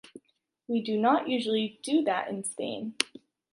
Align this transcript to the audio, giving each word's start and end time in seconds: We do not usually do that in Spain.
We 0.67 0.81
do 0.81 0.99
not 0.99 1.29
usually 1.29 1.77
do 1.83 2.01
that 2.05 2.27
in 2.27 2.43
Spain. 2.43 2.95